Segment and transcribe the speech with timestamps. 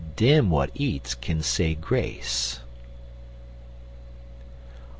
[0.15, 2.59] Dem w'at eats kin say grace.